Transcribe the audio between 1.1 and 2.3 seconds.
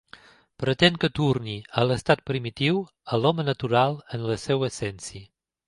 torni a l'estat